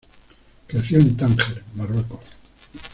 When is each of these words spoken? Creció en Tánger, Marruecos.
Creció 0.65 0.97
en 0.99 1.15
Tánger, 1.15 1.63
Marruecos. 1.75 2.25